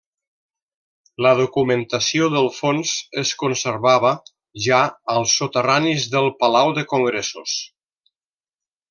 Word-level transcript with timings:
La 1.25 1.33
documentació 1.39 2.29
del 2.37 2.49
fons 2.55 2.93
es 3.23 3.33
conservava 3.43 4.13
ja 4.69 4.81
als 5.17 5.35
soterranis 5.43 6.09
del 6.15 6.31
Palau 6.41 6.73
de 6.79 6.87
congressos. 6.95 7.55